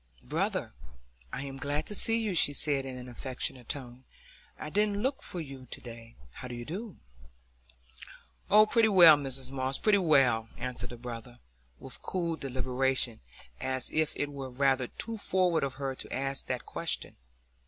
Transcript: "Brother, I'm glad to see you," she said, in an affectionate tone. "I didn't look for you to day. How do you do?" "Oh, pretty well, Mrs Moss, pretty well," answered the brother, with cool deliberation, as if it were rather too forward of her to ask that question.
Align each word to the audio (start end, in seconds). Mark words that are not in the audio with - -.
"Brother, 0.23 0.73
I'm 1.31 1.57
glad 1.57 1.85
to 1.85 1.93
see 1.93 2.17
you," 2.17 2.33
she 2.33 2.53
said, 2.53 2.87
in 2.87 2.97
an 2.97 3.07
affectionate 3.07 3.69
tone. 3.69 4.03
"I 4.57 4.71
didn't 4.71 5.03
look 5.03 5.21
for 5.21 5.39
you 5.39 5.67
to 5.69 5.79
day. 5.79 6.15
How 6.31 6.47
do 6.47 6.55
you 6.55 6.65
do?" 6.65 6.97
"Oh, 8.49 8.65
pretty 8.65 8.89
well, 8.89 9.15
Mrs 9.15 9.51
Moss, 9.51 9.77
pretty 9.77 9.99
well," 9.99 10.49
answered 10.57 10.89
the 10.89 10.97
brother, 10.97 11.37
with 11.77 12.01
cool 12.01 12.35
deliberation, 12.35 13.19
as 13.59 13.91
if 13.91 14.15
it 14.15 14.31
were 14.31 14.49
rather 14.49 14.87
too 14.87 15.19
forward 15.19 15.63
of 15.63 15.75
her 15.75 15.93
to 15.93 16.11
ask 16.11 16.47
that 16.47 16.65
question. 16.65 17.15